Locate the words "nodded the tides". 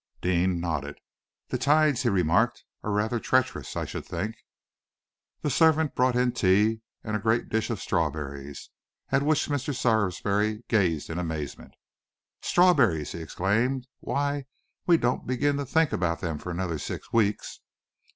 0.59-2.01